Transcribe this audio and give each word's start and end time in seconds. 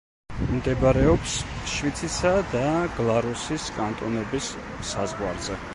მდებარეობს 0.51 1.35
შვიცისა 1.73 2.33
და 2.55 2.65
გლარუსის 2.97 3.69
კანტონების 3.79 4.53
საზღვარზე. 4.95 5.67